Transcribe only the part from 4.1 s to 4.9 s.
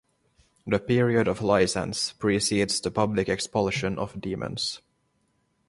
demons.